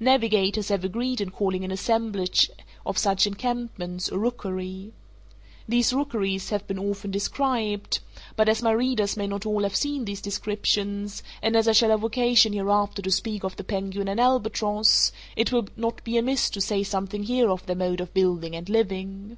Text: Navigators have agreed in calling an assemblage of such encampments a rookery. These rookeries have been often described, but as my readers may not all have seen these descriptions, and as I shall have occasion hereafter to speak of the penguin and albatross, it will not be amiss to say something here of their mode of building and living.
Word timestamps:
Navigators 0.00 0.70
have 0.70 0.82
agreed 0.82 1.20
in 1.20 1.30
calling 1.30 1.62
an 1.64 1.70
assemblage 1.70 2.50
of 2.84 2.98
such 2.98 3.28
encampments 3.28 4.08
a 4.08 4.18
rookery. 4.18 4.92
These 5.68 5.92
rookeries 5.92 6.50
have 6.50 6.66
been 6.66 6.80
often 6.80 7.12
described, 7.12 8.00
but 8.34 8.48
as 8.48 8.60
my 8.60 8.72
readers 8.72 9.16
may 9.16 9.28
not 9.28 9.46
all 9.46 9.62
have 9.62 9.76
seen 9.76 10.04
these 10.04 10.20
descriptions, 10.20 11.22
and 11.40 11.54
as 11.54 11.68
I 11.68 11.72
shall 11.74 11.90
have 11.90 12.02
occasion 12.02 12.52
hereafter 12.54 13.02
to 13.02 13.10
speak 13.12 13.44
of 13.44 13.54
the 13.54 13.62
penguin 13.62 14.08
and 14.08 14.18
albatross, 14.18 15.12
it 15.36 15.52
will 15.52 15.68
not 15.76 16.02
be 16.02 16.18
amiss 16.18 16.50
to 16.50 16.60
say 16.60 16.82
something 16.82 17.22
here 17.22 17.48
of 17.48 17.64
their 17.66 17.76
mode 17.76 18.00
of 18.00 18.12
building 18.12 18.56
and 18.56 18.68
living. 18.68 19.36